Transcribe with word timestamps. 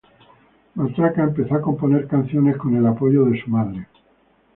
Matraca 0.75 1.21
empezó 1.21 1.53
a 1.53 1.61
componer 1.61 2.07
canciones 2.07 2.57
con 2.57 2.75
el 2.75 2.87
apoyo 2.87 3.23
de 3.25 3.39
su 3.39 3.51
madre. 3.51 3.85